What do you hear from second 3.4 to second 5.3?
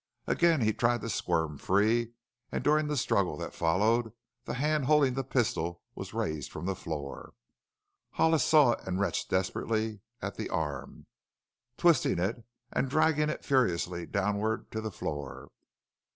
followed the hand holding the